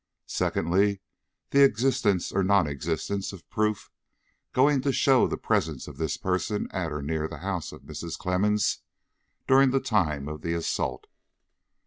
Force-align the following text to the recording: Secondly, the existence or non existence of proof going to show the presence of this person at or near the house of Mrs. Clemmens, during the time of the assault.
Secondly, 0.25 0.99
the 1.51 1.61
existence 1.63 2.31
or 2.31 2.41
non 2.43 2.65
existence 2.65 3.31
of 3.33 3.47
proof 3.51 3.91
going 4.51 4.81
to 4.81 4.91
show 4.91 5.27
the 5.27 5.37
presence 5.37 5.87
of 5.87 5.97
this 5.97 6.17
person 6.17 6.67
at 6.71 6.91
or 6.91 7.03
near 7.03 7.27
the 7.27 7.37
house 7.45 7.71
of 7.71 7.83
Mrs. 7.83 8.17
Clemmens, 8.17 8.79
during 9.47 9.69
the 9.69 9.79
time 9.79 10.27
of 10.27 10.41
the 10.41 10.53
assault. 10.55 11.05